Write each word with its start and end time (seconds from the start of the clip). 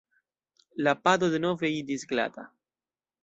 La 0.87 0.93
pado 1.07 1.29
denove 1.35 1.71
iĝis 1.79 2.07
glata. 2.13 2.47